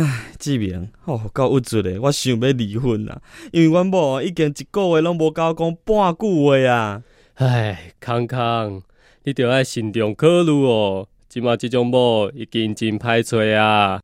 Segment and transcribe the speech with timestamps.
[0.00, 3.20] 唉志明，哦，够郁卒诶，我想要离婚啦，
[3.52, 7.02] 因为阮某已经一个月拢无甲我讲半句话啊。
[7.34, 8.82] 唉，康康，
[9.24, 14.00] 你着爱慎重考虑哦，即马即种某已经真歹找啊。